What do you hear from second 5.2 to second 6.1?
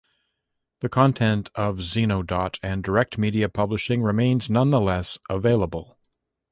available.